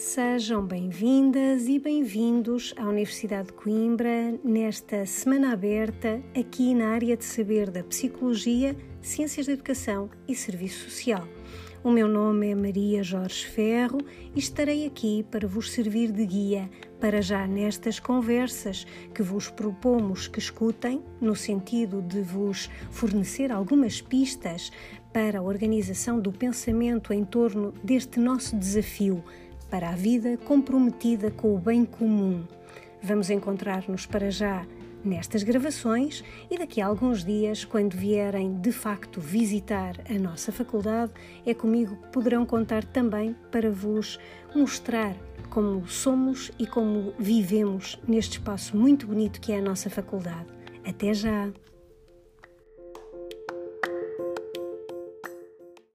[0.00, 7.22] Sejam bem-vindas e bem-vindos à Universidade de Coimbra nesta semana aberta aqui na área de
[7.22, 11.28] saber da Psicologia, Ciências da Educação e Serviço Social.
[11.84, 13.98] O meu nome é Maria Jorge Ferro
[14.34, 20.26] e estarei aqui para vos servir de guia para já nestas conversas que vos propomos
[20.26, 24.72] que escutem, no sentido de vos fornecer algumas pistas
[25.12, 29.22] para a organização do pensamento em torno deste nosso desafio
[29.70, 32.44] para a vida comprometida com o bem comum.
[33.02, 34.66] Vamos encontrar-nos para já
[35.04, 41.12] nestas gravações e daqui a alguns dias, quando vierem de facto visitar a nossa faculdade,
[41.46, 44.18] é comigo que poderão contar também para vos
[44.54, 45.16] mostrar
[45.48, 50.46] como somos e como vivemos neste espaço muito bonito que é a nossa faculdade.
[50.84, 51.50] Até já!